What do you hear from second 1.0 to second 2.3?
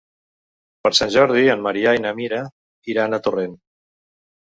Sant Jordi en Maria i na